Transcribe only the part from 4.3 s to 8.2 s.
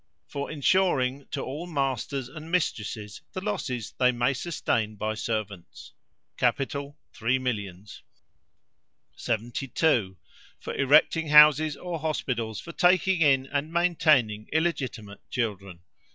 sustain by servants. Capital, three millions.